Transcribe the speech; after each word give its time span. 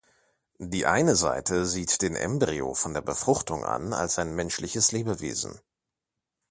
Die 0.57 0.87
eine 0.87 1.15
Seite 1.15 1.67
sieht 1.67 2.01
den 2.01 2.15
Embryo 2.15 2.73
von 2.73 2.95
der 2.95 3.01
Befruchtung 3.01 3.63
an 3.63 3.93
als 3.93 4.17
ein 4.17 4.33
menschliches 4.33 4.91
Lebewesen. 4.91 5.61